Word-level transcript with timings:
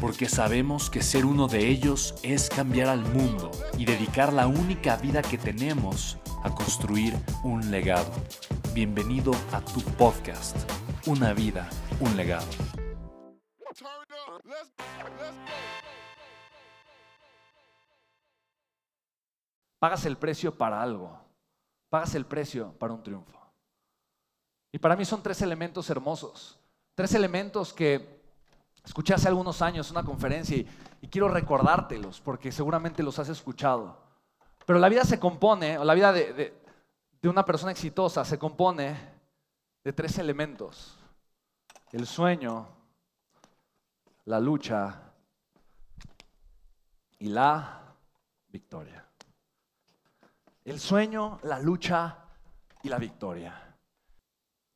porque 0.00 0.28
sabemos 0.28 0.90
que 0.90 1.02
ser 1.02 1.24
uno 1.24 1.48
de 1.48 1.68
ellos 1.68 2.14
es 2.22 2.48
cambiar 2.48 2.88
al 2.88 3.00
mundo 3.00 3.50
y 3.78 3.84
dedicar 3.84 4.32
la 4.32 4.46
única 4.46 4.96
vida 4.96 5.22
que 5.22 5.38
tenemos 5.38 6.18
a 6.42 6.54
construir 6.54 7.14
un 7.42 7.70
legado. 7.70 8.12
Bienvenido 8.74 9.32
a 9.52 9.60
tu 9.60 9.80
podcast, 9.96 10.56
Una 11.06 11.32
vida, 11.32 11.68
un 12.00 12.16
legado. 12.16 12.46
Pagas 19.78 20.04
el 20.04 20.16
precio 20.16 20.56
para 20.56 20.82
algo, 20.82 21.18
pagas 21.88 22.14
el 22.14 22.26
precio 22.26 22.72
para 22.78 22.92
un 22.92 23.02
triunfo. 23.02 23.38
Y 24.72 24.78
para 24.78 24.96
mí 24.96 25.04
son 25.04 25.22
tres 25.22 25.40
elementos 25.42 25.88
hermosos, 25.88 26.58
tres 26.94 27.14
elementos 27.14 27.72
que 27.72 28.15
Escuché 28.86 29.14
hace 29.14 29.26
algunos 29.26 29.60
años 29.62 29.90
una 29.90 30.04
conferencia 30.04 30.56
y, 30.56 30.64
quiero 31.10 31.28
recordártelos 31.28 32.20
porque 32.20 32.52
seguramente 32.52 33.02
los 33.02 33.18
has 33.18 33.28
escuchado. 33.28 33.98
Pero 34.64 34.78
la 34.78 34.88
vida 34.88 35.04
se 35.04 35.18
compone, 35.18 35.76
o 35.76 35.84
la 35.84 35.94
vida 35.94 36.12
de, 36.12 36.54
de 37.20 37.28
una 37.28 37.44
persona 37.44 37.72
exitosa 37.72 38.24
se 38.24 38.38
compone 38.38 38.96
de 39.82 39.92
tres 39.92 40.18
elementos. 40.18 40.98
El 41.92 42.06
sueño, 42.06 42.68
la 44.24 44.40
lucha 44.40 45.02
y 47.18 47.28
la 47.28 47.94
victoria. 48.48 49.04
El 50.64 50.80
sueño, 50.80 51.40
la 51.42 51.58
lucha 51.60 52.18
y 52.82 52.88
la 52.88 52.98
victoria. 52.98 53.76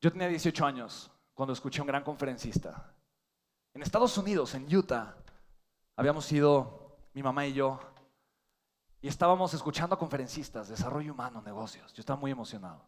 Yo 0.01 0.11
tenía 0.11 0.27
18 0.27 0.65
años 0.65 1.11
cuando 1.33 1.53
escuché 1.53 1.79
a 1.79 1.83
un 1.83 1.87
gran 1.87 2.03
conferencista 2.03 2.90
en 3.73 3.81
Estados 3.81 4.17
Unidos, 4.17 4.53
en 4.55 4.73
Utah, 4.75 5.15
habíamos 5.95 6.31
ido 6.31 6.97
mi 7.13 7.23
mamá 7.23 7.45
y 7.45 7.53
yo 7.53 7.79
y 9.01 9.07
estábamos 9.07 9.53
escuchando 9.53 9.95
a 9.95 9.99
conferencistas, 9.99 10.67
desarrollo 10.67 11.13
humano, 11.13 11.41
negocios. 11.41 11.91
Yo 11.93 12.01
estaba 12.01 12.19
muy 12.19 12.31
emocionado. 12.31 12.87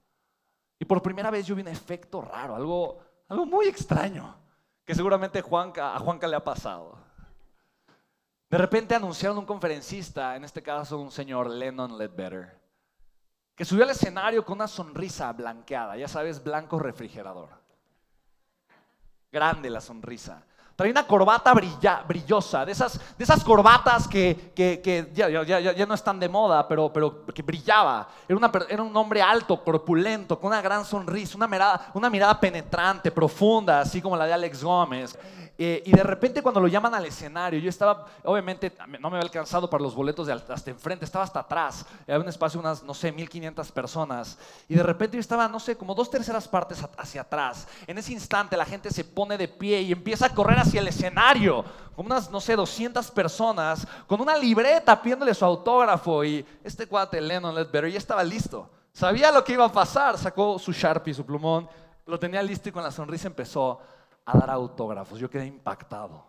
Y 0.77 0.85
por 0.85 1.01
primera 1.01 1.31
vez 1.31 1.47
yo 1.47 1.55
vi 1.55 1.61
un 1.61 1.67
efecto 1.67 2.21
raro, 2.21 2.55
algo, 2.55 2.99
algo 3.29 3.45
muy 3.45 3.67
extraño, 3.67 4.35
que 4.85 4.93
seguramente 4.93 5.41
Juanca, 5.41 5.95
a 5.95 5.99
Juanca 5.99 6.27
le 6.27 6.35
ha 6.35 6.43
pasado. 6.43 6.97
De 8.49 8.57
repente 8.57 8.93
anunciaron 8.93 9.39
un 9.39 9.45
conferencista, 9.45 10.35
en 10.35 10.43
este 10.43 10.61
caso 10.61 10.99
un 10.99 11.11
señor 11.11 11.49
Lennon 11.49 11.97
Ledbetter, 11.97 12.61
que 13.55 13.65
subió 13.65 13.83
al 13.83 13.89
escenario 13.89 14.45
con 14.45 14.55
una 14.55 14.67
sonrisa 14.67 15.31
blanqueada, 15.33 15.97
ya 15.97 16.07
sabes, 16.07 16.43
blanco 16.43 16.77
refrigerador. 16.77 17.49
Grande 19.31 19.71
la 19.71 19.81
sonrisa. 19.81 20.45
Traía 20.75 20.91
una 20.91 21.05
corbata 21.05 21.53
brillosa, 21.53 22.65
de 22.65 22.71
esas, 22.71 22.99
de 23.15 23.23
esas 23.23 23.43
corbatas 23.43 24.07
que, 24.07 24.51
ya, 25.13 25.85
no 25.85 25.93
están 25.93 26.19
de 26.19 26.27
moda, 26.27 26.67
pero, 26.67 26.91
pero 26.91 27.25
que 27.27 27.43
brillaba. 27.43 28.07
Era, 28.27 28.51
era, 28.67 28.81
un 28.81 28.97
hombre 28.97 29.21
alto, 29.21 29.63
corpulento, 29.63 30.39
con 30.39 30.47
una 30.47 30.61
gran 30.63 30.83
sonrisa, 30.83 31.37
una 31.37 31.47
mirada, 31.47 31.91
una 31.93 32.09
mirada 32.09 32.39
penetrante, 32.39 33.11
profunda, 33.11 33.81
así 33.81 34.01
como 34.01 34.17
la 34.17 34.25
de 34.25 34.33
Alex 34.33 34.63
Gómez. 34.63 35.15
Eh, 35.55 35.83
y 35.85 35.91
de 35.91 36.01
repente 36.01 36.41
cuando 36.41 36.59
lo 36.59 36.67
llaman 36.67 36.95
al 36.95 37.05
escenario, 37.05 37.59
yo 37.59 37.69
estaba, 37.69 38.07
obviamente 38.23 38.73
no 38.99 39.11
me 39.11 39.17
había 39.17 39.27
alcanzado 39.27 39.69
para 39.69 39.83
los 39.83 39.93
boletos 39.93 40.25
de 40.25 40.33
hasta 40.33 40.71
enfrente, 40.71 41.05
estaba 41.05 41.23
hasta 41.23 41.41
atrás, 41.41 41.85
había 42.07 42.19
un 42.19 42.27
espacio 42.27 42.59
de 42.59 42.67
unas, 42.67 42.81
no 42.81 42.95
sé, 42.95 43.11
1500 43.11 43.71
personas. 43.71 44.39
Y 44.67 44.73
de 44.73 44.81
repente 44.81 45.15
yo 45.15 45.21
estaba, 45.21 45.47
no 45.47 45.59
sé, 45.59 45.77
como 45.77 45.93
dos 45.93 46.09
terceras 46.09 46.47
partes 46.47 46.83
hacia 46.97 47.21
atrás. 47.21 47.67
En 47.85 47.99
ese 47.99 48.13
instante 48.13 48.57
la 48.57 48.65
gente 48.65 48.89
se 48.89 49.03
pone 49.03 49.37
de 49.37 49.47
pie 49.47 49.81
y 49.81 49.91
empieza 49.91 50.25
a 50.25 50.33
correr 50.33 50.57
hacia 50.57 50.81
el 50.81 50.87
escenario, 50.87 51.63
con 51.95 52.07
unas, 52.07 52.31
no 52.31 52.41
sé, 52.41 52.55
200 52.55 53.11
personas, 53.11 53.87
con 54.07 54.19
una 54.21 54.35
libreta 54.35 54.99
pidiéndole 54.99 55.35
su 55.35 55.45
autógrafo. 55.45 56.23
Y 56.23 56.43
este 56.63 56.87
cuate, 56.87 57.21
Lennon 57.21 57.53
Ledbetter, 57.53 57.91
ya 57.91 57.99
estaba 57.99 58.23
listo. 58.23 58.71
Sabía 58.91 59.31
lo 59.31 59.43
que 59.43 59.53
iba 59.53 59.65
a 59.65 59.71
pasar, 59.71 60.17
sacó 60.17 60.57
su 60.57 60.71
Sharpie, 60.71 61.13
su 61.13 61.25
plumón, 61.25 61.67
lo 62.05 62.19
tenía 62.19 62.41
listo 62.41 62.69
y 62.69 62.71
con 62.71 62.83
la 62.83 62.91
sonrisa 62.91 63.27
empezó 63.27 63.79
a 64.25 64.37
dar 64.37 64.49
autógrafos. 64.49 65.19
Yo 65.19 65.29
quedé 65.29 65.45
impactado. 65.45 66.25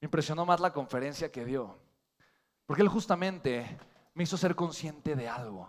Me 0.00 0.06
impresionó 0.06 0.44
más 0.44 0.60
la 0.60 0.72
conferencia 0.72 1.30
que 1.30 1.44
dio. 1.44 1.78
Porque 2.66 2.82
él 2.82 2.88
justamente 2.88 3.78
me 4.14 4.24
hizo 4.24 4.36
ser 4.36 4.54
consciente 4.54 5.14
de 5.14 5.28
algo. 5.28 5.68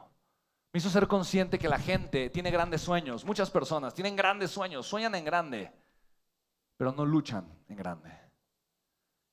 Me 0.72 0.80
hizo 0.80 0.90
ser 0.90 1.08
consciente 1.08 1.60
que 1.60 1.70
la 1.70 1.78
gente 1.78 2.30
tiene 2.30 2.50
grandes 2.50 2.82
sueños. 2.82 3.24
Muchas 3.26 3.52
personas 3.52 3.94
tienen 3.94 4.16
grandes 4.16 4.52
sueños, 4.52 4.88
sueñan 4.88 5.14
en 5.14 5.24
grande, 5.24 5.72
pero 6.78 6.92
no 6.92 7.06
luchan 7.06 7.46
en 7.68 7.78
grande. 7.78 8.12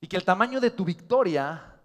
Y 0.03 0.07
que 0.07 0.17
el 0.17 0.25
tamaño 0.25 0.61
de 0.61 0.71
tu 0.71 0.85
victoria 0.85 1.81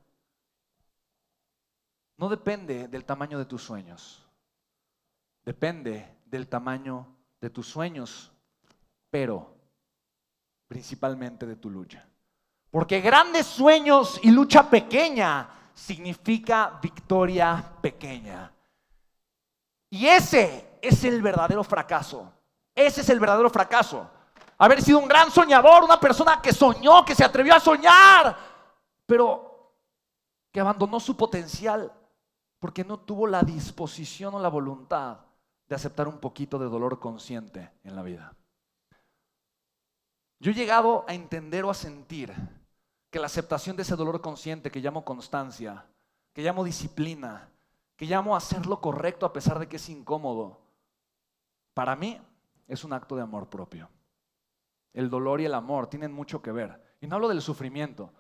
no 2.17 2.29
depende 2.29 2.87
del 2.87 3.05
tamaño 3.05 3.37
de 3.37 3.45
tus 3.45 3.63
sueños. 3.63 4.27
Depende 5.43 6.17
del 6.25 6.47
tamaño 6.47 7.07
de 7.39 7.49
tus 7.49 7.67
sueños, 7.67 8.31
pero 9.09 9.54
principalmente 10.67 11.45
de 11.45 11.55
tu 11.55 11.69
lucha. 11.69 12.07
Porque 12.71 13.01
grandes 13.01 13.45
sueños 13.45 14.19
y 14.23 14.31
lucha 14.31 14.69
pequeña 14.69 15.49
significa 15.73 16.79
victoria 16.81 17.63
pequeña. 17.81 18.51
Y 19.89 20.07
ese 20.07 20.77
es 20.81 21.03
el 21.03 21.21
verdadero 21.21 21.63
fracaso. 21.63 22.31
Ese 22.73 23.01
es 23.01 23.09
el 23.09 23.19
verdadero 23.19 23.49
fracaso. 23.49 24.09
Haber 24.57 24.81
sido 24.81 24.99
un 24.99 25.07
gran 25.07 25.31
soñador, 25.31 25.83
una 25.83 25.99
persona 25.99 26.41
que 26.41 26.53
soñó, 26.53 27.03
que 27.05 27.15
se 27.15 27.23
atrevió 27.23 27.55
a 27.55 27.59
soñar, 27.59 28.37
pero 29.05 29.73
que 30.51 30.59
abandonó 30.59 30.99
su 30.99 31.15
potencial 31.15 31.91
porque 32.59 32.83
no 32.83 32.97
tuvo 32.97 33.27
la 33.27 33.43
disposición 33.43 34.33
o 34.33 34.39
la 34.39 34.49
voluntad 34.49 35.19
de 35.67 35.75
aceptar 35.75 36.07
un 36.07 36.19
poquito 36.19 36.57
de 36.57 36.65
dolor 36.65 36.99
consciente 36.99 37.71
en 37.83 37.95
la 37.95 38.01
vida. 38.01 38.33
Yo 40.39 40.51
he 40.51 40.53
llegado 40.53 41.05
a 41.07 41.13
entender 41.13 41.63
o 41.65 41.69
a 41.69 41.73
sentir 41.73 42.33
que 43.09 43.19
la 43.19 43.27
aceptación 43.27 43.75
de 43.75 43.83
ese 43.83 43.95
dolor 43.95 44.21
consciente 44.21 44.69
que 44.69 44.81
llamo 44.81 45.05
constancia, 45.05 45.85
que 46.33 46.41
llamo 46.41 46.63
disciplina, 46.63 47.49
que 47.95 48.05
llamo 48.05 48.35
hacer 48.35 48.65
lo 48.65 48.81
correcto 48.81 49.25
a 49.25 49.33
pesar 49.33 49.57
de 49.59 49.67
que 49.67 49.77
es 49.77 49.89
incómodo, 49.89 50.59
para 51.73 51.95
mí 51.95 52.21
es 52.67 52.83
un 52.83 52.93
acto 52.93 53.15
de 53.15 53.21
amor 53.21 53.47
propio. 53.47 53.89
El 54.93 55.09
dolor 55.09 55.41
y 55.41 55.45
el 55.45 55.53
amor 55.53 55.87
tienen 55.87 56.11
mucho 56.11 56.41
que 56.41 56.51
ver. 56.51 56.81
Y 56.99 57.07
no 57.07 57.15
hablo 57.15 57.27
del 57.27 57.41
sufrimiento, 57.41 58.11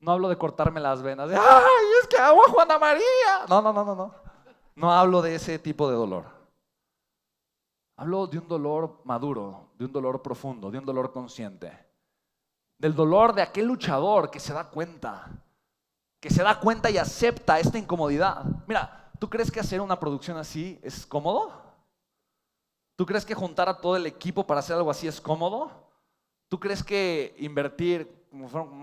no 0.00 0.12
hablo 0.12 0.28
de 0.28 0.36
cortarme 0.36 0.80
las 0.80 1.02
venas, 1.02 1.28
de, 1.28 1.36
ay, 1.36 1.84
es 2.00 2.08
que 2.08 2.16
hago 2.16 2.44
a 2.44 2.50
Juana 2.50 2.78
María. 2.78 3.46
No, 3.48 3.60
no, 3.62 3.72
no, 3.72 3.84
no, 3.84 3.94
no. 3.94 4.14
No 4.74 4.92
hablo 4.92 5.22
de 5.22 5.34
ese 5.34 5.58
tipo 5.58 5.90
de 5.90 5.96
dolor. 5.96 6.39
Hablo 8.00 8.26
de 8.26 8.38
un 8.38 8.48
dolor 8.48 9.02
maduro, 9.04 9.72
de 9.78 9.84
un 9.84 9.92
dolor 9.92 10.22
profundo, 10.22 10.70
de 10.70 10.78
un 10.78 10.86
dolor 10.86 11.12
consciente. 11.12 11.70
Del 12.78 12.94
dolor 12.94 13.34
de 13.34 13.42
aquel 13.42 13.66
luchador 13.66 14.30
que 14.30 14.40
se 14.40 14.54
da 14.54 14.70
cuenta, 14.70 15.28
que 16.18 16.30
se 16.30 16.42
da 16.42 16.58
cuenta 16.58 16.88
y 16.88 16.96
acepta 16.96 17.60
esta 17.60 17.76
incomodidad. 17.76 18.42
Mira, 18.66 19.10
¿tú 19.18 19.28
crees 19.28 19.50
que 19.50 19.60
hacer 19.60 19.82
una 19.82 20.00
producción 20.00 20.38
así 20.38 20.80
es 20.82 21.04
cómodo? 21.04 21.52
¿Tú 22.96 23.04
crees 23.04 23.26
que 23.26 23.34
juntar 23.34 23.68
a 23.68 23.78
todo 23.78 23.96
el 23.96 24.06
equipo 24.06 24.46
para 24.46 24.60
hacer 24.60 24.76
algo 24.76 24.90
así 24.90 25.06
es 25.06 25.20
cómodo? 25.20 25.70
¿Tú 26.48 26.58
crees 26.58 26.82
que 26.82 27.34
invertir 27.38 28.26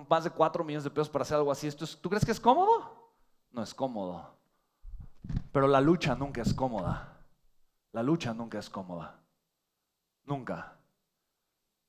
más 0.08 0.26
de 0.26 0.30
4 0.30 0.64
millones 0.64 0.84
de 0.84 0.92
pesos 0.92 1.10
para 1.10 1.24
hacer 1.24 1.38
algo 1.38 1.52
así, 1.52 1.68
¿tú 1.72 2.08
crees 2.08 2.24
que 2.24 2.34
es 2.34 2.40
cómodo? 2.40 3.10
No 3.50 3.64
es 3.64 3.74
cómodo. 3.74 4.30
Pero 5.52 5.68
la 5.68 5.82
lucha 5.82 6.14
nunca 6.14 6.44
es 6.44 6.54
cómoda. 6.54 7.17
La 7.92 8.04
lucha 8.04 8.34
nunca 8.34 8.60
es 8.60 8.70
cómoda. 8.70 9.20
Nunca. 10.26 10.76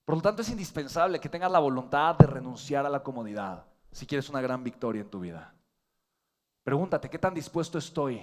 Por 0.04 0.16
lo 0.16 0.22
tanto, 0.22 0.42
es 0.42 0.48
indispensable 0.48 1.20
que 1.20 1.28
tengas 1.28 1.50
la 1.50 1.58
voluntad 1.58 2.14
de 2.16 2.26
renunciar 2.26 2.86
a 2.86 2.88
la 2.88 3.02
comodidad 3.02 3.64
si 3.92 4.06
quieres 4.06 4.28
una 4.28 4.40
gran 4.40 4.62
victoria 4.64 5.02
en 5.02 5.10
tu 5.10 5.20
vida. 5.20 5.52
Pregúntate, 6.62 7.10
¿qué 7.10 7.18
tan 7.18 7.34
dispuesto 7.34 7.78
estoy 7.78 8.22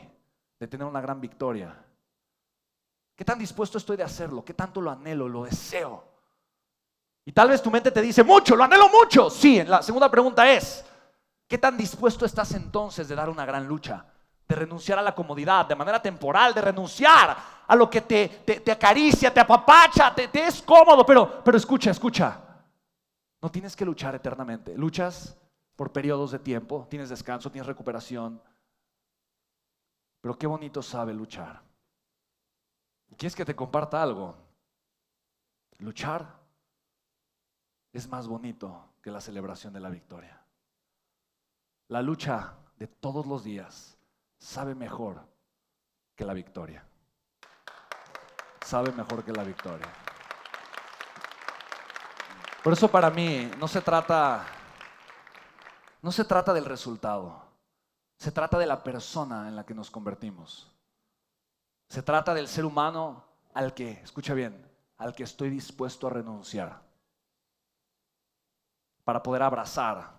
de 0.60 0.68
tener 0.68 0.88
una 0.88 1.02
gran 1.02 1.20
victoria? 1.20 1.76
¿Qué 3.16 3.26
tan 3.26 3.40
dispuesto 3.40 3.78
estoy 3.78 3.98
de 3.98 4.04
hacerlo? 4.04 4.44
¿Qué 4.44 4.54
tanto 4.54 4.82
lo 4.82 4.92
anhelo, 4.92 5.30
lo 5.30 5.44
deseo? 5.44 6.04
Y 7.26 7.32
tal 7.32 7.50
vez 7.50 7.62
tu 7.62 7.72
mente 7.72 7.92
te 7.92 8.02
dice, 8.02 8.24
mucho, 8.24 8.56
lo 8.56 8.64
anhelo 8.64 8.90
mucho. 8.90 9.30
Sí, 9.30 9.64
la 9.64 9.82
segunda 9.82 10.10
pregunta 10.12 10.50
es, 10.52 10.86
¿qué 11.48 11.58
tan 11.58 11.76
dispuesto 11.76 12.26
estás 12.26 12.52
entonces 12.54 13.08
de 13.08 13.16
dar 13.16 13.30
una 13.30 13.46
gran 13.46 13.66
lucha? 13.68 14.06
De 14.48 14.56
renunciar 14.56 15.00
a 15.00 15.02
la 15.02 15.16
comodidad, 15.16 15.66
de 15.66 15.76
manera 15.76 16.02
temporal, 16.02 16.54
de 16.54 16.62
renunciar 16.62 17.36
a 17.68 17.76
lo 17.76 17.90
que 17.90 18.02
te, 18.02 18.28
te, 18.30 18.72
acaricia, 18.72 19.34
te 19.34 19.40
apapacha, 19.40 20.14
te, 20.14 20.28
te 20.28 20.46
es 20.48 20.62
cómodo. 20.62 21.06
Pero, 21.06 21.44
pero 21.44 21.58
escucha, 21.58 21.92
escucha. 21.92 22.42
No 23.42 23.52
tienes 23.52 23.76
que 23.76 23.86
luchar 23.86 24.16
eternamente. 24.16 24.76
Luchas 24.76 25.38
por 25.76 25.92
periodos 25.92 26.32
de 26.32 26.40
tiempo, 26.40 26.88
tienes 26.90 27.10
descanso, 27.10 27.52
tienes 27.52 27.68
recuperación. 27.68 28.42
Pero 30.22 30.38
qué 30.38 30.48
bonito 30.48 30.82
sabe 30.82 31.14
luchar. 31.14 31.62
¿Quieres 33.18 33.36
que 33.36 33.46
te 33.46 33.56
comparta 33.56 34.02
algo? 34.02 34.36
Luchar 35.78 36.40
es 37.94 38.08
más 38.08 38.28
bonito 38.28 38.90
que 39.02 39.12
la 39.12 39.22
celebración 39.22 39.74
de 39.74 39.80
la 39.80 39.90
victoria. 39.90 40.42
La 41.88 42.02
lucha 42.02 42.58
de 42.78 42.88
todos 42.88 43.26
los 43.26 43.44
días 43.44 43.98
sabe 44.38 44.76
mejor 44.76 45.22
que 46.16 46.26
la 46.26 46.34
victoria. 46.34 46.86
Sabe 48.66 48.92
mejor 48.92 49.24
que 49.24 49.32
la 49.32 49.44
victoria. 49.44 49.88
Por 52.64 52.74
eso 52.74 52.90
para 52.90 53.12
mí 53.12 53.52
no 53.60 53.68
se 53.68 53.80
trata 53.80 54.44
no 56.02 56.12
se 56.12 56.26
trata 56.26 56.52
del 56.52 56.66
resultado, 56.66 57.44
se 58.18 58.32
trata 58.32 58.58
de 58.58 58.66
la 58.66 58.84
persona 58.84 59.48
en 59.48 59.56
la 59.56 59.66
que 59.66 59.76
nos 59.76 59.92
convertimos. 59.92 60.72
Se 61.90 62.02
trata 62.02 62.34
del 62.34 62.48
ser 62.48 62.66
humano 62.66 63.24
al 63.54 63.76
que, 63.76 63.92
escucha 64.04 64.34
bien, 64.34 64.68
al 64.98 65.14
que 65.14 65.24
estoy 65.24 65.50
dispuesto 65.50 66.08
a 66.08 66.12
renunciar 66.12 66.82
para 69.04 69.22
poder 69.22 69.44
abrazar 69.44 70.12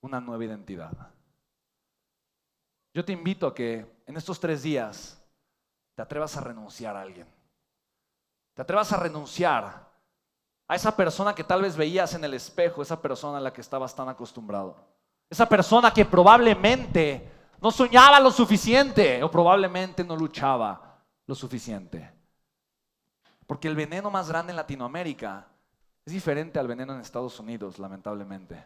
una 0.00 0.20
nueva 0.20 0.44
identidad. 0.44 0.92
Yo 2.94 3.04
te 3.04 3.12
invito 3.12 3.48
a 3.48 3.54
que 3.54 4.02
en 4.06 4.16
estos 4.16 4.38
tres 4.38 4.62
días 4.62 5.20
te 5.96 6.02
atrevas 6.02 6.36
a 6.36 6.40
renunciar 6.40 6.96
a 6.96 7.02
alguien. 7.02 7.35
Te 8.56 8.62
atrevas 8.62 8.90
a 8.90 8.96
renunciar 8.96 9.86
a 10.66 10.74
esa 10.74 10.96
persona 10.96 11.34
que 11.34 11.44
tal 11.44 11.60
vez 11.60 11.76
veías 11.76 12.14
en 12.14 12.24
el 12.24 12.32
espejo, 12.32 12.80
esa 12.80 13.00
persona 13.02 13.36
a 13.36 13.40
la 13.40 13.52
que 13.52 13.60
estabas 13.60 13.94
tan 13.94 14.08
acostumbrado. 14.08 14.74
Esa 15.28 15.46
persona 15.46 15.92
que 15.92 16.06
probablemente 16.06 17.30
no 17.60 17.70
soñaba 17.70 18.18
lo 18.18 18.30
suficiente 18.30 19.22
o 19.22 19.30
probablemente 19.30 20.02
no 20.02 20.16
luchaba 20.16 21.02
lo 21.26 21.34
suficiente. 21.34 22.10
Porque 23.46 23.68
el 23.68 23.76
veneno 23.76 24.10
más 24.10 24.30
grande 24.30 24.52
en 24.52 24.56
Latinoamérica 24.56 25.46
es 26.06 26.14
diferente 26.14 26.58
al 26.58 26.66
veneno 26.66 26.94
en 26.94 27.00
Estados 27.00 27.38
Unidos, 27.38 27.78
lamentablemente. 27.78 28.64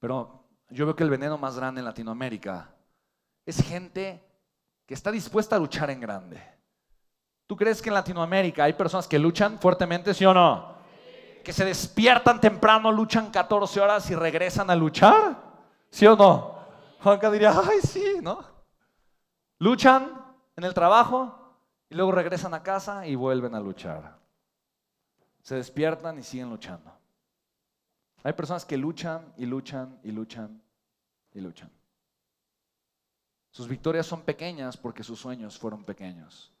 Pero 0.00 0.42
yo 0.70 0.86
veo 0.86 0.96
que 0.96 1.04
el 1.04 1.10
veneno 1.10 1.38
más 1.38 1.54
grande 1.54 1.78
en 1.78 1.84
Latinoamérica 1.84 2.68
es 3.46 3.62
gente 3.62 4.20
que 4.86 4.94
está 4.94 5.12
dispuesta 5.12 5.54
a 5.54 5.60
luchar 5.60 5.88
en 5.90 6.00
grande. 6.00 6.59
¿Tú 7.50 7.56
crees 7.56 7.82
que 7.82 7.88
en 7.88 7.94
Latinoamérica 7.94 8.62
hay 8.62 8.74
personas 8.74 9.08
que 9.08 9.18
luchan 9.18 9.58
fuertemente, 9.58 10.14
sí 10.14 10.24
o 10.24 10.32
no? 10.32 10.76
que 11.42 11.52
se 11.52 11.64
despiertan 11.64 12.40
temprano, 12.40 12.92
luchan 12.92 13.32
14 13.32 13.80
horas 13.80 14.08
y 14.08 14.14
regresan 14.14 14.70
a 14.70 14.76
luchar? 14.76 15.36
¿Sí 15.90 16.06
o 16.06 16.14
no? 16.14 16.54
Juanca 17.02 17.28
diría, 17.28 17.52
ay, 17.52 17.80
sí, 17.82 18.18
¿no? 18.22 18.44
Luchan 19.58 20.12
en 20.54 20.62
el 20.62 20.72
trabajo 20.72 21.56
y 21.88 21.96
luego 21.96 22.12
regresan 22.12 22.54
a 22.54 22.62
casa 22.62 23.04
y 23.04 23.16
vuelven 23.16 23.56
a 23.56 23.58
luchar. 23.58 24.16
Se 25.42 25.56
despiertan 25.56 26.20
y 26.20 26.22
siguen 26.22 26.50
luchando. 26.50 26.92
Hay 28.22 28.32
personas 28.34 28.64
que 28.64 28.76
luchan 28.76 29.32
y 29.36 29.46
luchan 29.46 29.98
y 30.04 30.12
luchan 30.12 30.62
y 31.34 31.40
luchan. 31.40 31.72
Sus 33.50 33.66
victorias 33.66 34.06
son 34.06 34.22
pequeñas 34.22 34.76
porque 34.76 35.02
sus 35.02 35.18
sueños 35.18 35.58
fueron 35.58 35.82
pequeños. 35.82 36.52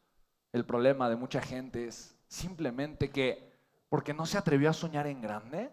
El 0.52 0.64
problema 0.64 1.08
de 1.08 1.16
mucha 1.16 1.40
gente 1.40 1.86
es 1.86 2.16
simplemente 2.26 3.10
que 3.10 3.50
porque 3.88 4.14
no 4.14 4.26
se 4.26 4.38
atrevió 4.38 4.70
a 4.70 4.74
soñar 4.74 5.06
en 5.06 5.20
grande, 5.20 5.70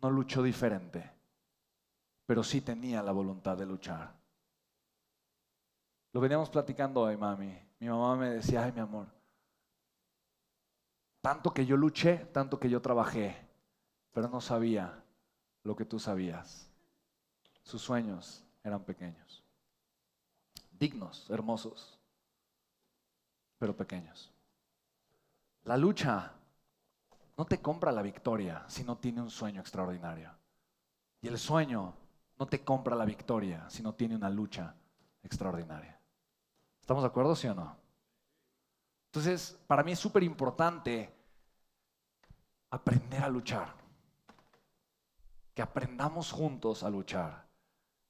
no 0.00 0.10
luchó 0.10 0.42
diferente, 0.42 1.10
pero 2.26 2.42
sí 2.42 2.60
tenía 2.60 3.02
la 3.02 3.12
voluntad 3.12 3.56
de 3.56 3.66
luchar. 3.66 4.14
Lo 6.12 6.20
veníamos 6.20 6.50
platicando 6.50 7.00
hoy, 7.00 7.16
mami. 7.16 7.58
Mi 7.78 7.88
mamá 7.88 8.16
me 8.16 8.30
decía, 8.30 8.64
ay, 8.64 8.72
mi 8.72 8.80
amor, 8.80 9.08
tanto 11.20 11.54
que 11.54 11.64
yo 11.64 11.76
luché, 11.76 12.18
tanto 12.32 12.58
que 12.58 12.68
yo 12.68 12.82
trabajé, 12.82 13.36
pero 14.12 14.28
no 14.28 14.40
sabía 14.40 15.02
lo 15.62 15.74
que 15.74 15.84
tú 15.84 15.98
sabías. 15.98 16.68
Sus 17.62 17.80
sueños 17.80 18.44
eran 18.62 18.84
pequeños, 18.84 19.44
dignos, 20.72 21.30
hermosos, 21.30 22.01
pero 23.62 23.76
pequeños. 23.76 24.28
La 25.62 25.76
lucha 25.76 26.32
no 27.38 27.44
te 27.44 27.60
compra 27.60 27.92
la 27.92 28.02
victoria 28.02 28.64
si 28.66 28.82
no 28.82 28.98
tiene 28.98 29.22
un 29.22 29.30
sueño 29.30 29.60
extraordinario. 29.60 30.32
Y 31.20 31.28
el 31.28 31.38
sueño 31.38 31.94
no 32.40 32.46
te 32.48 32.64
compra 32.64 32.96
la 32.96 33.04
victoria 33.04 33.70
si 33.70 33.80
no 33.80 33.94
tiene 33.94 34.16
una 34.16 34.28
lucha 34.28 34.74
extraordinaria. 35.22 35.96
¿Estamos 36.80 37.04
de 37.04 37.06
acuerdo, 37.06 37.36
sí 37.36 37.46
o 37.46 37.54
no? 37.54 37.76
Entonces, 39.12 39.56
para 39.68 39.84
mí 39.84 39.92
es 39.92 40.00
súper 40.00 40.24
importante 40.24 41.14
aprender 42.68 43.22
a 43.22 43.28
luchar. 43.28 43.72
Que 45.54 45.62
aprendamos 45.62 46.32
juntos 46.32 46.82
a 46.82 46.90
luchar. 46.90 47.46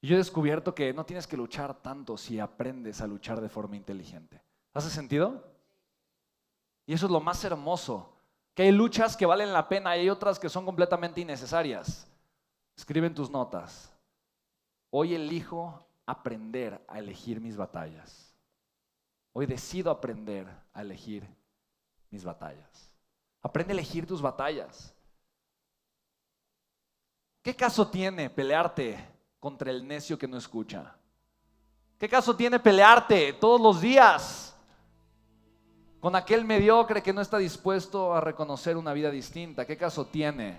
Y 0.00 0.06
yo 0.06 0.14
he 0.14 0.18
descubierto 0.18 0.74
que 0.74 0.94
no 0.94 1.04
tienes 1.04 1.26
que 1.26 1.36
luchar 1.36 1.74
tanto 1.82 2.16
si 2.16 2.40
aprendes 2.40 3.02
a 3.02 3.06
luchar 3.06 3.42
de 3.42 3.50
forma 3.50 3.76
inteligente. 3.76 4.40
¿Hace 4.74 4.88
sentido? 4.88 5.51
Y 6.86 6.94
eso 6.94 7.06
es 7.06 7.12
lo 7.12 7.20
más 7.20 7.42
hermoso 7.44 8.12
que 8.54 8.64
hay 8.64 8.72
luchas 8.72 9.16
que 9.16 9.26
valen 9.26 9.52
la 9.52 9.68
pena 9.68 9.96
y 9.96 10.00
hay 10.00 10.10
otras 10.10 10.38
que 10.38 10.48
son 10.48 10.64
completamente 10.64 11.20
innecesarias. 11.20 12.06
Escribe 12.76 13.06
en 13.06 13.14
tus 13.14 13.30
notas. 13.30 13.92
Hoy 14.90 15.14
elijo 15.14 15.86
aprender 16.04 16.84
a 16.86 16.98
elegir 16.98 17.40
mis 17.40 17.56
batallas. 17.56 18.34
Hoy 19.32 19.46
decido 19.46 19.90
aprender 19.90 20.46
a 20.74 20.82
elegir 20.82 21.26
mis 22.10 22.24
batallas. 22.24 22.92
Aprende 23.40 23.72
a 23.72 23.76
elegir 23.76 24.06
tus 24.06 24.20
batallas. 24.20 24.94
¿Qué 27.40 27.56
caso 27.56 27.88
tiene 27.88 28.28
pelearte 28.28 29.02
contra 29.40 29.70
el 29.70 29.86
necio 29.86 30.18
que 30.18 30.28
no 30.28 30.36
escucha? 30.36 30.94
¿Qué 31.98 32.08
caso 32.08 32.36
tiene 32.36 32.60
pelearte 32.60 33.32
todos 33.32 33.60
los 33.60 33.80
días 33.80 34.51
con 36.02 36.16
aquel 36.16 36.44
mediocre 36.44 37.00
que 37.00 37.12
no 37.12 37.20
está 37.20 37.38
dispuesto 37.38 38.12
a 38.12 38.20
reconocer 38.20 38.76
una 38.76 38.92
vida 38.92 39.08
distinta. 39.08 39.64
¿Qué 39.64 39.76
caso 39.76 40.04
tiene 40.04 40.58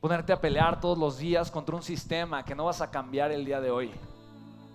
ponerte 0.00 0.32
a 0.32 0.40
pelear 0.40 0.80
todos 0.80 0.96
los 0.96 1.18
días 1.18 1.50
contra 1.50 1.76
un 1.76 1.82
sistema 1.82 2.42
que 2.46 2.54
no 2.54 2.64
vas 2.64 2.80
a 2.80 2.90
cambiar 2.90 3.30
el 3.30 3.44
día 3.44 3.60
de 3.60 3.70
hoy? 3.70 3.92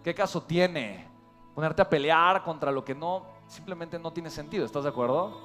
¿Qué 0.03 0.13
caso 0.13 0.43
tiene 0.43 1.07
ponerte 1.55 1.81
a 1.81 1.89
pelear 1.89 2.43
contra 2.43 2.71
lo 2.71 2.85
que 2.85 2.93
no 2.93 3.25
simplemente 3.47 3.97
no 3.97 4.13
tiene 4.13 4.29
sentido? 4.29 4.63
¿Estás 4.63 4.83
de 4.83 4.91
acuerdo? 4.91 5.41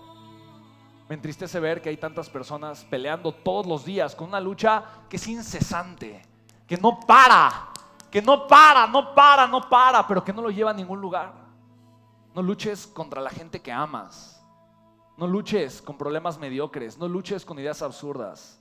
Me 1.09 1.15
entristece 1.15 1.59
ver 1.59 1.81
que 1.81 1.89
hay 1.89 1.97
tantas 1.97 2.29
personas 2.29 2.85
peleando 2.85 3.33
todos 3.33 3.65
los 3.65 3.87
días 3.87 4.15
con 4.15 4.29
una 4.29 4.41
lucha 4.41 4.85
que 5.09 5.17
es 5.17 5.27
incesante, 5.27 6.21
que 6.67 6.77
no 6.77 7.01
para, 7.01 7.71
que 8.11 8.21
no 8.21 8.47
para, 8.47 8.87
no 8.87 9.15
para, 9.15 9.47
no 9.47 9.71
para, 9.71 10.07
pero 10.07 10.23
que 10.23 10.35
no 10.35 10.43
lo 10.43 10.51
lleva 10.51 10.73
a 10.73 10.75
ningún 10.75 11.01
lugar. 11.01 11.33
No 12.35 12.43
luches 12.43 12.87
contra 12.87 13.23
la 13.23 13.31
gente 13.31 13.63
que 13.63 13.73
amas. 13.73 14.37
No 15.21 15.27
luches 15.27 15.83
con 15.83 15.99
problemas 15.99 16.39
mediocres, 16.39 16.97
no 16.97 17.07
luches 17.07 17.45
con 17.45 17.59
ideas 17.59 17.83
absurdas. 17.83 18.59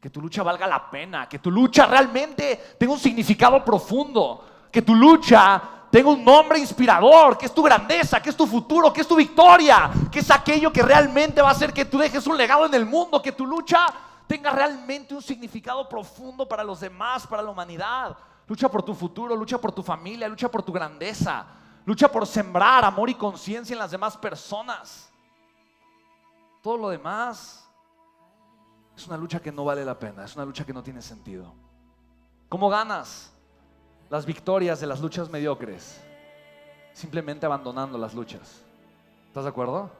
Que 0.00 0.10
tu 0.10 0.20
lucha 0.20 0.42
valga 0.42 0.66
la 0.66 0.90
pena, 0.90 1.28
que 1.28 1.38
tu 1.38 1.52
lucha 1.52 1.86
realmente 1.86 2.74
tenga 2.76 2.94
un 2.94 2.98
significado 2.98 3.64
profundo, 3.64 4.44
que 4.72 4.82
tu 4.82 4.92
lucha 4.92 5.62
tenga 5.88 6.10
un 6.10 6.24
nombre 6.24 6.58
inspirador, 6.58 7.38
que 7.38 7.46
es 7.46 7.54
tu 7.54 7.62
grandeza, 7.62 8.20
que 8.20 8.30
es 8.30 8.36
tu 8.36 8.44
futuro, 8.44 8.92
que 8.92 9.02
es 9.02 9.06
tu 9.06 9.14
victoria, 9.14 9.88
que 10.10 10.18
es 10.18 10.28
aquello 10.32 10.72
que 10.72 10.82
realmente 10.82 11.40
va 11.40 11.50
a 11.50 11.52
hacer 11.52 11.72
que 11.72 11.84
tú 11.84 11.96
dejes 11.96 12.26
un 12.26 12.36
legado 12.36 12.66
en 12.66 12.74
el 12.74 12.84
mundo, 12.84 13.22
que 13.22 13.30
tu 13.30 13.46
lucha 13.46 13.86
tenga 14.26 14.50
realmente 14.50 15.14
un 15.14 15.22
significado 15.22 15.88
profundo 15.88 16.48
para 16.48 16.64
los 16.64 16.80
demás, 16.80 17.24
para 17.24 17.40
la 17.40 17.50
humanidad. 17.50 18.16
Lucha 18.48 18.68
por 18.68 18.82
tu 18.82 18.94
futuro, 18.94 19.36
lucha 19.36 19.58
por 19.58 19.70
tu 19.70 19.84
familia, 19.84 20.26
lucha 20.26 20.50
por 20.50 20.64
tu 20.64 20.72
grandeza. 20.72 21.46
Lucha 21.84 22.10
por 22.10 22.26
sembrar 22.26 22.84
amor 22.84 23.08
y 23.10 23.14
conciencia 23.14 23.74
en 23.74 23.78
las 23.78 23.92
demás 23.92 24.16
personas. 24.16 25.07
Todo 26.62 26.76
lo 26.76 26.88
demás 26.90 27.68
es 28.96 29.06
una 29.06 29.16
lucha 29.16 29.40
que 29.40 29.52
no 29.52 29.64
vale 29.64 29.84
la 29.84 29.98
pena, 29.98 30.24
es 30.24 30.34
una 30.34 30.44
lucha 30.44 30.64
que 30.66 30.72
no 30.72 30.82
tiene 30.82 31.00
sentido. 31.00 31.54
¿Cómo 32.48 32.68
ganas 32.68 33.32
las 34.10 34.26
victorias 34.26 34.80
de 34.80 34.86
las 34.86 35.00
luchas 35.00 35.30
mediocres? 35.30 36.02
Simplemente 36.92 37.46
abandonando 37.46 37.96
las 37.96 38.14
luchas. 38.14 38.64
¿Estás 39.28 39.44
de 39.44 39.50
acuerdo? 39.50 39.90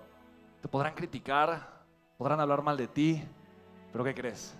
Te 0.60 0.66
podrán 0.66 0.94
criticar, 0.94 1.84
podrán 2.16 2.40
hablar 2.40 2.62
mal 2.62 2.76
de 2.76 2.88
ti, 2.88 3.22
pero 3.92 4.02
¿qué 4.02 4.14
crees? 4.14 4.52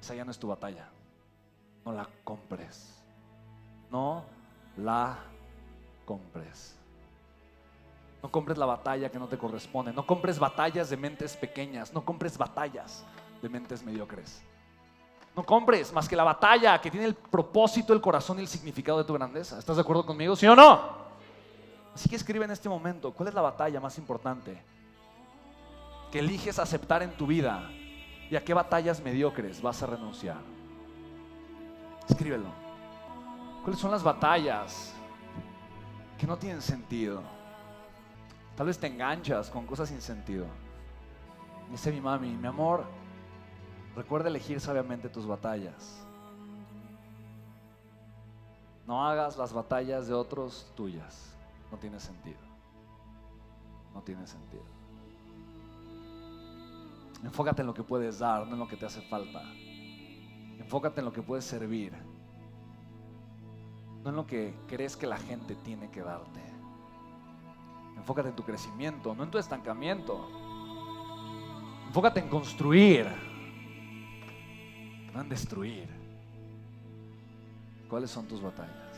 Esa 0.00 0.14
ya 0.14 0.24
no 0.24 0.30
es 0.30 0.38
tu 0.38 0.48
batalla. 0.48 0.88
No 1.84 1.92
la 1.92 2.08
compres. 2.24 3.02
No 3.90 4.24
la 4.78 5.18
compres. 6.06 6.79
No 8.22 8.30
compres 8.30 8.58
la 8.58 8.66
batalla 8.66 9.10
que 9.10 9.18
no 9.18 9.26
te 9.26 9.38
corresponde. 9.38 9.92
No 9.92 10.06
compres 10.06 10.38
batallas 10.38 10.90
de 10.90 10.96
mentes 10.96 11.36
pequeñas. 11.36 11.92
No 11.92 12.04
compres 12.04 12.36
batallas 12.36 13.04
de 13.40 13.48
mentes 13.48 13.82
mediocres. 13.82 14.42
No 15.34 15.44
compres 15.44 15.92
más 15.92 16.08
que 16.08 16.16
la 16.16 16.24
batalla 16.24 16.80
que 16.80 16.90
tiene 16.90 17.06
el 17.06 17.14
propósito, 17.14 17.92
el 17.92 18.00
corazón 18.00 18.38
y 18.38 18.42
el 18.42 18.48
significado 18.48 18.98
de 18.98 19.04
tu 19.04 19.14
grandeza. 19.14 19.58
¿Estás 19.58 19.76
de 19.76 19.82
acuerdo 19.82 20.04
conmigo? 20.04 20.36
¿Sí 20.36 20.46
o 20.46 20.56
no? 20.56 21.10
Así 21.94 22.08
que 22.08 22.16
escribe 22.16 22.44
en 22.44 22.50
este 22.50 22.68
momento, 22.68 23.12
¿cuál 23.12 23.28
es 23.28 23.34
la 23.34 23.40
batalla 23.40 23.80
más 23.80 23.96
importante 23.98 24.62
que 26.10 26.18
eliges 26.18 26.58
aceptar 26.58 27.02
en 27.02 27.12
tu 27.12 27.26
vida? 27.26 27.70
¿Y 28.30 28.36
a 28.36 28.44
qué 28.44 28.54
batallas 28.54 29.00
mediocres 29.00 29.60
vas 29.62 29.82
a 29.82 29.86
renunciar? 29.86 30.38
Escríbelo. 32.08 32.46
¿Cuáles 33.62 33.80
son 33.80 33.90
las 33.90 34.02
batallas 34.02 34.94
que 36.18 36.26
no 36.26 36.36
tienen 36.36 36.62
sentido? 36.62 37.22
Tal 38.60 38.66
vez 38.66 38.78
te 38.78 38.88
enganchas 38.88 39.48
con 39.48 39.64
cosas 39.64 39.88
sin 39.88 40.02
sentido. 40.02 40.44
Dice 41.70 41.90
mi 41.90 41.98
mami, 41.98 42.36
mi 42.36 42.46
amor, 42.46 42.84
recuerda 43.96 44.28
elegir 44.28 44.60
sabiamente 44.60 45.08
tus 45.08 45.26
batallas. 45.26 46.06
No 48.86 49.02
hagas 49.02 49.38
las 49.38 49.54
batallas 49.54 50.08
de 50.08 50.12
otros 50.12 50.70
tuyas. 50.76 51.34
No 51.72 51.78
tiene 51.78 51.98
sentido. 51.98 52.36
No 53.94 54.02
tiene 54.02 54.26
sentido. 54.26 54.64
Enfócate 57.24 57.62
en 57.62 57.66
lo 57.66 57.72
que 57.72 57.82
puedes 57.82 58.18
dar, 58.18 58.46
no 58.46 58.52
en 58.52 58.58
lo 58.58 58.68
que 58.68 58.76
te 58.76 58.84
hace 58.84 59.00
falta. 59.08 59.40
Enfócate 60.58 61.00
en 61.00 61.06
lo 61.06 61.14
que 61.14 61.22
puedes 61.22 61.46
servir, 61.46 61.94
no 64.04 64.10
en 64.10 64.16
lo 64.16 64.26
que 64.26 64.54
crees 64.66 64.98
que 64.98 65.06
la 65.06 65.16
gente 65.16 65.54
tiene 65.54 65.90
que 65.90 66.02
darte. 66.02 66.49
Enfócate 68.00 68.30
en 68.30 68.34
tu 68.34 68.42
crecimiento, 68.42 69.14
no 69.14 69.24
en 69.24 69.30
tu 69.30 69.36
estancamiento. 69.36 70.26
Enfócate 71.88 72.20
en 72.20 72.28
construir, 72.28 73.06
no 75.12 75.20
en 75.20 75.28
destruir. 75.28 75.86
¿Cuáles 77.90 78.10
son 78.10 78.26
tus 78.26 78.40
batallas? 78.40 78.89